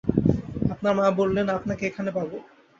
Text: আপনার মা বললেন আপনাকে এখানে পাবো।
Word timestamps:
আপনার 0.73 0.93
মা 0.95 1.05
বললেন 1.19 1.47
আপনাকে 1.57 1.83
এখানে 1.85 2.09
পাবো। 2.17 2.37